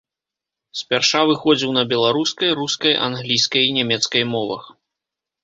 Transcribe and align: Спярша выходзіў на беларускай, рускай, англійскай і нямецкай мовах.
Спярша 0.79 1.19
выходзіў 1.31 1.73
на 1.77 1.83
беларускай, 1.91 2.49
рускай, 2.61 2.93
англійскай 3.09 3.63
і 3.69 3.77
нямецкай 3.79 4.23
мовах. 4.33 4.63